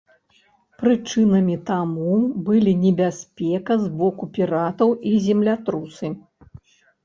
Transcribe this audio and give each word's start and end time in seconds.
Прычынамі 0.81 1.57
таму 1.69 2.15
былі 2.49 2.73
небяспека 2.87 3.79
з 3.85 3.93
боку 4.03 4.23
піратаў 4.35 4.89
і 5.15 5.15
землятрусы. 5.31 6.07